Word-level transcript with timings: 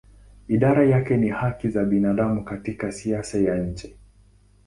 Idara 0.47 0.85
yake 0.85 1.17
ni 1.17 1.29
haki 1.29 1.69
za 1.69 1.83
binadamu 1.85 2.43
katika 2.45 2.91
siasa 2.91 3.37
ya 3.37 3.57
nje. 3.57 3.97